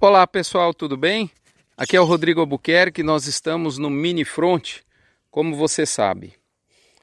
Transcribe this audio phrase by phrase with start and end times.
[0.00, 1.28] Olá pessoal, tudo bem?
[1.76, 4.76] Aqui é o Rodrigo Albuquerque, nós estamos no Mini Front,
[5.28, 6.34] como você sabe.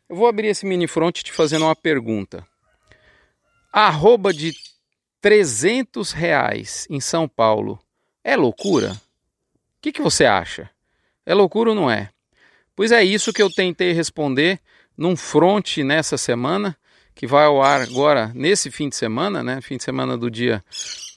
[0.08, 2.48] Eu vou abrir esse Mini Front te fazendo uma pergunta.
[3.70, 4.54] Arroba de
[5.20, 7.78] 300 reais em São Paulo
[8.24, 8.94] é loucura?
[8.94, 10.70] O que, que você acha?
[11.26, 12.12] É loucura ou não é?
[12.74, 14.58] Pois é isso que eu tentei responder
[14.98, 16.78] num front nessa semana,
[17.16, 19.62] que vai ao ar agora nesse fim de semana, né?
[19.62, 20.64] Fim de semana do dia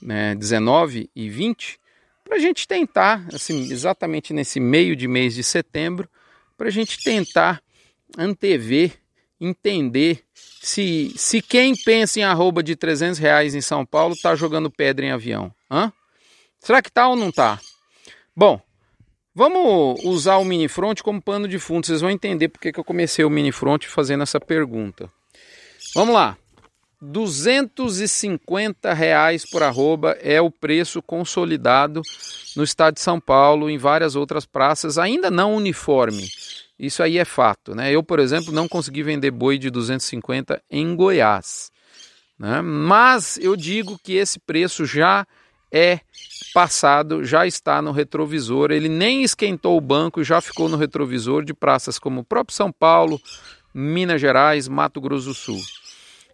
[0.01, 1.79] né, 19 e 20,
[2.25, 6.09] para a gente tentar, assim, exatamente nesse meio de mês de setembro,
[6.56, 7.61] para a gente tentar
[8.16, 8.92] antever,
[9.41, 14.70] entender se, se quem pensa em arroba de 300 reais em São Paulo está jogando
[14.70, 15.53] pedra em avião.
[15.70, 15.92] Hã?
[16.61, 17.61] Será que tá ou não tá?
[18.37, 18.61] Bom,
[19.34, 21.87] vamos usar o mini front como pano de fundo.
[21.87, 25.11] Vocês vão entender porque que eu comecei o mini front fazendo essa pergunta.
[25.98, 26.37] Vamos lá.
[27.02, 32.02] 250 reais por arroba é o preço consolidado
[32.55, 36.28] no estado de São Paulo, em várias outras praças, ainda não uniforme.
[36.78, 37.75] Isso aí é fato.
[37.75, 37.91] Né?
[37.91, 41.72] Eu, por exemplo, não consegui vender boi de 250 em Goiás.
[42.39, 42.62] Né?
[42.62, 45.27] Mas eu digo que esse preço já
[45.72, 45.98] é
[46.55, 48.70] passado, já está no retrovisor.
[48.70, 52.70] Ele nem esquentou o banco já ficou no retrovisor de praças como o próprio São
[52.70, 53.20] Paulo,
[53.75, 55.61] Minas Gerais, Mato Grosso do Sul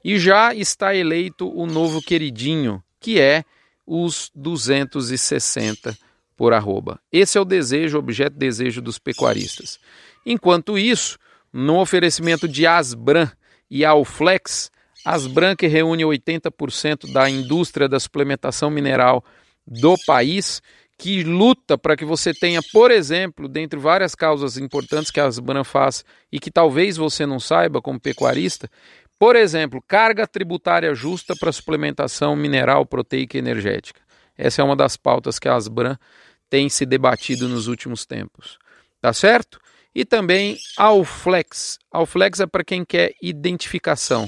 [0.05, 3.45] e já está eleito o novo queridinho, que é
[3.87, 5.97] os 260
[6.37, 7.01] por arroba.
[7.11, 9.79] Esse é o desejo, objeto de desejo dos pecuaristas.
[10.27, 11.19] Enquanto isso,
[11.53, 13.31] no oferecimento de Asbran
[13.71, 14.71] e Alflex,
[15.05, 19.25] Asbran que reúne 80% da indústria da suplementação mineral
[19.67, 20.63] do país,
[20.99, 25.65] que luta para que você tenha, por exemplo, dentre várias causas importantes que a Asbran
[25.65, 28.71] faz e que talvez você não saiba como pecuarista,
[29.19, 34.01] por exemplo, carga tributária justa para suplementação mineral, proteica e energética.
[34.37, 35.97] Essa é uma das pautas que a Asbran
[36.51, 38.59] tem se debatido nos últimos tempos.
[39.01, 39.61] Tá certo?
[39.95, 41.79] E também Alflex.
[41.91, 44.27] Alflex é para quem quer identificação.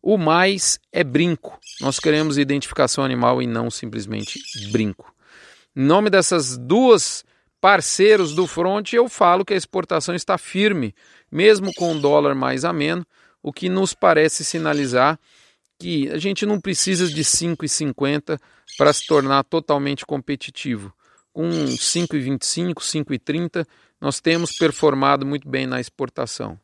[0.00, 1.58] O mais é brinco.
[1.80, 4.40] Nós queremos identificação animal e não simplesmente
[4.70, 5.12] brinco.
[5.74, 7.24] Em nome dessas duas
[7.60, 10.94] parceiros do front, eu falo que a exportação está firme,
[11.30, 13.06] mesmo com o dólar mais ameno
[13.42, 15.18] o que nos parece sinalizar
[15.78, 18.38] que a gente não precisa de 5,50
[18.78, 20.92] para se tornar totalmente competitivo.
[21.32, 23.66] Com 5,25, 5,30,
[24.00, 26.58] nós temos performado muito bem na exportação.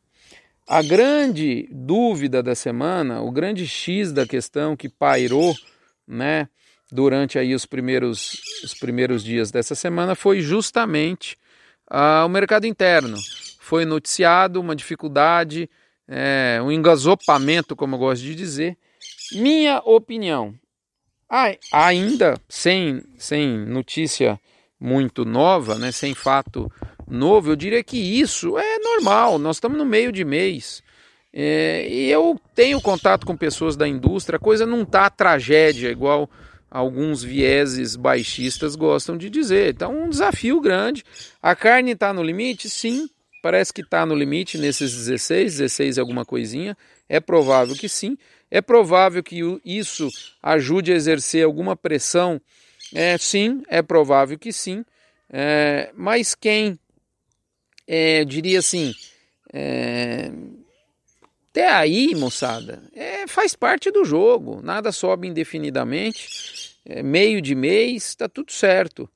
[0.67, 5.55] A grande dúvida da semana, o grande X da questão que pairou
[6.07, 6.47] né,
[6.91, 11.37] durante aí os primeiros, os primeiros dias dessa semana foi justamente
[11.89, 13.17] ah, o mercado interno.
[13.59, 15.69] Foi noticiado uma dificuldade
[16.09, 18.75] é, um engasopamento, como eu gosto de dizer.
[19.31, 20.55] Minha opinião,
[21.71, 24.39] ainda sem, sem notícia
[24.79, 26.71] muito nova, né, sem fato
[27.07, 29.37] novo, eu diria que isso é normal.
[29.37, 30.81] Nós estamos no meio de mês.
[31.31, 36.27] É, e eu tenho contato com pessoas da indústria, a coisa não está tragédia, igual
[36.71, 39.75] alguns vieses baixistas gostam de dizer.
[39.75, 41.03] Então, um desafio grande.
[41.39, 42.67] A carne está no limite?
[42.67, 43.07] Sim
[43.41, 46.77] parece que está no limite nesses 16, 16 é alguma coisinha.
[47.07, 48.17] É provável que sim.
[48.51, 50.09] É provável que isso
[50.41, 52.41] ajude a exercer alguma pressão.
[52.93, 54.83] É, sim, é provável que sim.
[55.31, 56.79] É, mas quem,
[57.87, 58.93] é, diria assim,
[59.53, 60.31] é,
[61.51, 64.61] até aí, moçada, é, faz parte do jogo.
[64.61, 66.77] Nada sobe indefinidamente.
[66.85, 69.09] É, meio de mês, está tudo certo.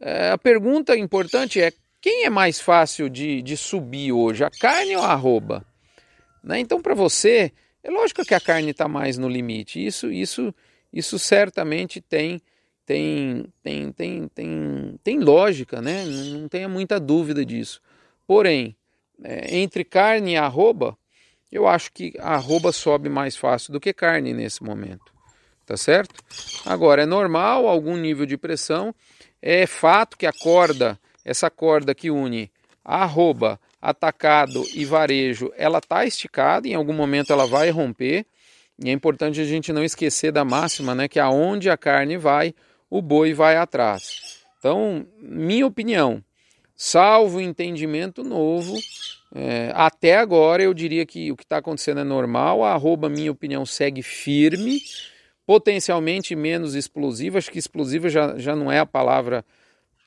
[0.00, 1.72] É, a pergunta importante é
[2.04, 5.64] quem é mais fácil de, de subir hoje, a carne ou a arroba?
[6.42, 6.58] Né?
[6.58, 7.50] Então, para você,
[7.82, 9.82] é lógico que a carne está mais no limite.
[9.82, 10.54] Isso, isso,
[10.92, 12.42] isso certamente tem,
[12.84, 16.04] tem, tem, tem, tem, tem lógica, né?
[16.04, 17.80] não, tenha muita dúvida disso.
[18.26, 18.76] Porém,
[19.22, 20.98] é, entre carne e arroba,
[21.50, 25.10] eu acho que a arroba sobe mais fácil do que carne nesse momento.
[25.64, 26.22] Tá certo?
[26.66, 28.94] Agora, é normal algum nível de pressão.
[29.40, 32.50] É fato que a corda essa corda que une
[32.84, 38.26] arroba, atacado e varejo, ela está esticada, em algum momento ela vai romper.
[38.82, 42.54] E é importante a gente não esquecer da máxima, né, que aonde a carne vai,
[42.90, 44.42] o boi vai atrás.
[44.58, 46.22] Então, minha opinião,
[46.74, 48.76] salvo entendimento novo,
[49.34, 52.64] é, até agora eu diria que o que está acontecendo é normal.
[52.64, 54.80] A arroba, minha opinião, segue firme,
[55.46, 57.38] potencialmente menos explosiva.
[57.38, 59.44] Acho que explosiva já, já não é a palavra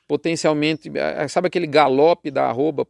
[0.08, 0.90] potencialmente,
[1.28, 2.86] sabe aquele galope da arroba,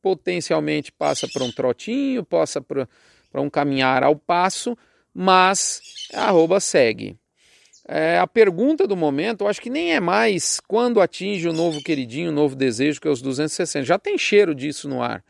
[0.00, 2.88] potencialmente passa para um trotinho, passa para
[3.34, 4.78] um caminhar ao passo,
[5.12, 5.82] mas
[6.14, 7.18] a arroba segue.
[7.88, 11.82] é, a pergunta do momento, eu acho que nem é mais quando atinge o novo
[11.82, 13.84] queridinho, o novo desejo, que é os 260.
[13.84, 15.22] Já tem cheiro disso no ar.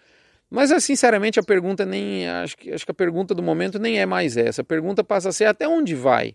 [0.50, 2.28] Mas, é, sinceramente, a pergunta nem.
[2.28, 4.60] Acho que, acho que a pergunta do momento nem é mais essa.
[4.60, 6.34] A pergunta passa a ser até onde vai?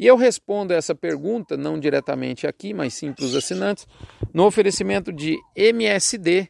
[0.00, 3.86] E eu respondo essa pergunta, não diretamente aqui, mas sim para os assinantes,
[4.32, 6.48] no oferecimento de MSD,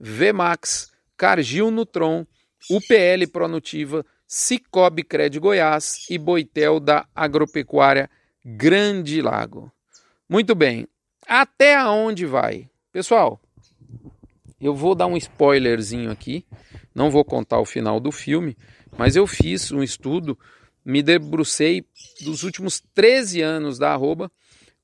[0.00, 2.26] VMAX, Cargill Nutron,
[2.70, 8.08] UPL Pronutiva, Cicobi Cred Goiás e Boitel da Agropecuária
[8.42, 9.70] Grande Lago.
[10.26, 10.88] Muito bem,
[11.28, 12.66] até aonde vai?
[12.90, 13.38] Pessoal,
[14.58, 16.46] eu vou dar um spoilerzinho aqui,
[16.94, 18.56] não vou contar o final do filme,
[18.96, 20.38] mas eu fiz um estudo,
[20.86, 21.84] me debrucei
[22.20, 24.30] dos últimos 13 anos da arroba,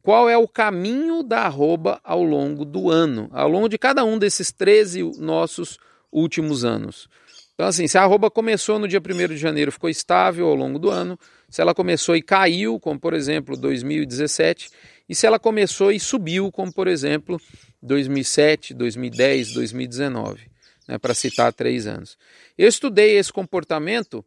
[0.02, 4.18] qual é o caminho da arroba ao longo do ano, ao longo de cada um
[4.18, 5.78] desses 13 nossos
[6.10, 7.08] últimos anos.
[7.54, 10.76] Então, assim, se a arroba começou no dia 1 de janeiro, ficou estável ao longo
[10.76, 11.16] do ano,
[11.48, 14.70] se ela começou e caiu, como por exemplo 2017,
[15.08, 17.40] e se ela começou e subiu, como por exemplo
[17.80, 20.50] 2007, 2010, 2019,
[20.88, 22.18] né, para citar três anos.
[22.58, 24.24] Eu estudei esse comportamento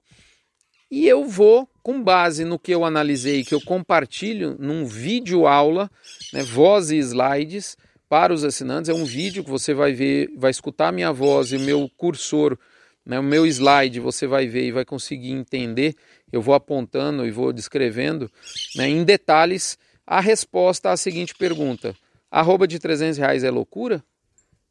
[0.90, 5.90] e eu vou, com base no que eu analisei, que eu compartilho num vídeo aula,
[6.34, 7.78] né, voz e slides
[8.08, 8.90] para os assinantes.
[8.90, 12.58] É um vídeo que você vai ver, vai escutar minha voz e o meu cursor
[13.06, 15.96] né, o meu slide você vai ver e vai conseguir entender.
[16.32, 18.32] Eu vou apontando e vou descrevendo
[18.76, 19.78] né, em detalhes
[20.08, 21.96] a resposta à seguinte pergunta:
[22.32, 24.04] arroba de 300 reais é loucura?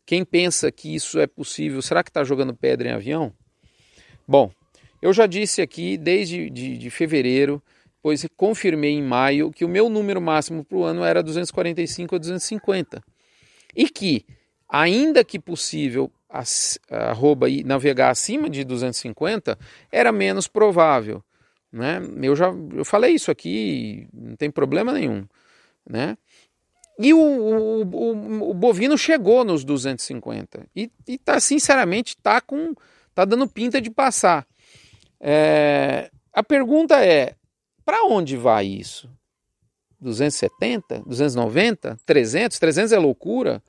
[0.05, 3.33] Quem pensa que isso é possível, será que está jogando pedra em avião?
[4.29, 4.51] Bom,
[5.05, 7.63] eu já disse aqui desde de, de fevereiro,
[8.01, 12.19] pois confirmei em maio que o meu número máximo para o ano era 245 ou
[12.19, 13.05] 250.
[13.77, 14.25] E que,
[14.67, 16.11] ainda que possível,
[16.91, 19.59] arroba e navegar acima de 250
[19.93, 21.23] era menos provável.
[21.71, 22.01] Né?
[22.23, 25.27] Eu já eu falei isso aqui, não tem problema nenhum.
[25.87, 26.17] Né?
[26.99, 32.75] E o, o, o, o bovino chegou nos 250 e, e tá, sinceramente está com
[33.15, 34.47] tá dando pinta de passar.
[35.27, 37.35] É, a pergunta é:
[37.83, 39.11] para onde vai isso?
[39.99, 42.59] 270, 290, 300?
[42.59, 43.63] 300 é loucura?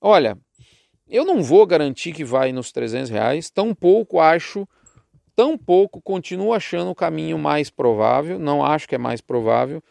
[0.00, 0.38] Olha,
[1.06, 4.66] eu não vou garantir que vai nos 300 reais, tampouco acho,
[5.36, 9.82] tampouco continuo achando o caminho mais provável, não acho que é mais provável,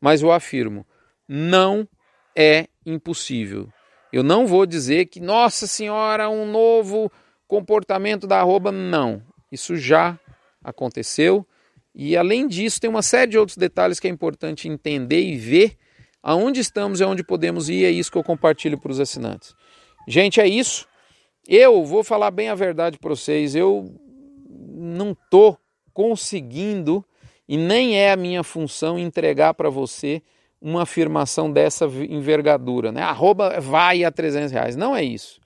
[0.00, 0.86] mas eu afirmo,
[1.28, 1.86] não
[2.34, 3.68] é impossível.
[4.10, 7.12] Eu não vou dizer que, nossa senhora, um novo
[7.46, 9.20] comportamento da arroba, não.
[9.52, 10.18] Isso já
[10.66, 11.46] aconteceu.
[11.94, 15.76] E além disso, tem uma série de outros detalhes que é importante entender e ver
[16.22, 17.84] aonde estamos e aonde podemos ir.
[17.84, 19.54] É isso que eu compartilho para os assinantes.
[20.08, 20.86] Gente, é isso.
[21.48, 23.54] Eu vou falar bem a verdade para vocês.
[23.54, 23.94] Eu
[24.48, 25.56] não tô
[25.94, 27.04] conseguindo
[27.48, 30.20] e nem é a minha função entregar para você
[30.60, 33.02] uma afirmação dessa envergadura, né?
[33.02, 34.74] Arroba vai a 300 reais.
[34.74, 35.40] Não é isso.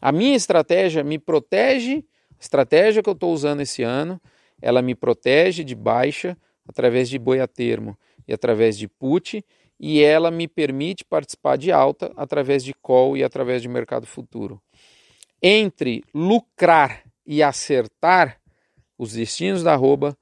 [0.00, 2.04] A minha estratégia me protege,
[2.40, 4.20] estratégia que eu estou usando esse ano,
[4.60, 9.44] ela me protege de baixa através de boi a termo e através de put
[9.80, 14.60] e ela me permite participar de alta através de call e através de mercado futuro.
[15.42, 18.40] Entre lucrar e acertar
[18.98, 20.16] os destinos da arroba,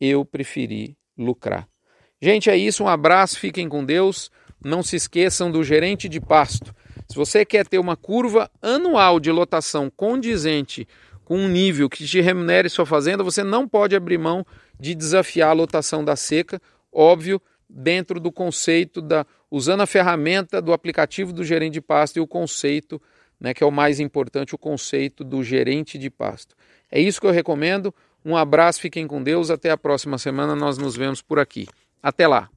[0.00, 1.68] eu preferi lucrar.
[2.20, 2.82] Gente, é isso.
[2.82, 4.30] Um abraço, fiquem com Deus.
[4.64, 6.74] Não se esqueçam do gerente de pasto.
[7.08, 10.88] Se você quer ter uma curva anual de lotação condizente
[11.26, 14.46] com um nível que te remunere sua fazenda, você não pode abrir mão
[14.78, 16.62] de desafiar a lotação da seca.
[16.92, 22.20] Óbvio, dentro do conceito da usando a ferramenta do aplicativo do gerente de pasto e
[22.20, 23.02] o conceito,
[23.40, 26.54] né, que é o mais importante, o conceito do gerente de pasto.
[26.88, 27.92] É isso que eu recomendo.
[28.24, 31.66] Um abraço, fiquem com Deus, até a próxima semana, nós nos vemos por aqui.
[32.00, 32.48] Até lá.